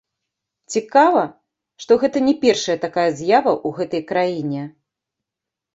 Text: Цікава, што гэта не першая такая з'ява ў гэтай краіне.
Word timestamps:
Цікава, 0.75 1.23
што 1.85 1.99
гэта 2.05 2.17
не 2.31 2.33
першая 2.47 2.77
такая 2.87 3.07
з'ява 3.21 3.53
ў 3.67 3.83
гэтай 3.83 4.01
краіне. 4.15 4.63